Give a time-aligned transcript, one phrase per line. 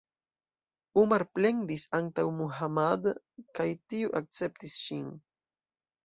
[0.99, 3.05] Umar plendis antaŭ Muhammad
[3.59, 5.05] kaj tiu akceptis ŝin.